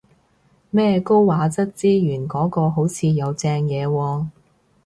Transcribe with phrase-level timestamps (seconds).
[0.71, 4.25] 咩高畫質資源嗰個好似有正嘢喎